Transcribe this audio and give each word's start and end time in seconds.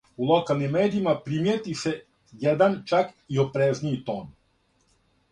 У 0.25 0.27
локалним 0.27 0.71
медијима 0.75 1.11
примијети 1.25 1.75
се 1.81 1.91
један 2.43 2.77
чак 2.91 3.11
и 3.35 3.37
опрезнији 3.43 4.01
тон. 4.09 4.33